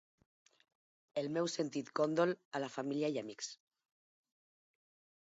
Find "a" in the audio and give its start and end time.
2.37-2.63